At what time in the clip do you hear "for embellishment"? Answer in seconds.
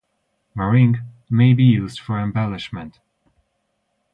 1.99-2.99